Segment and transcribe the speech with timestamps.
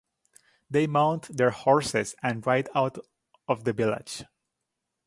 [0.67, 2.97] They mount their horses and ride out
[3.47, 4.23] of the village.